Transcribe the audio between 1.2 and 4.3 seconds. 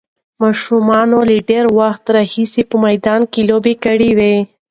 له ډېر وخت راهیسې په میدان کې لوبې کړې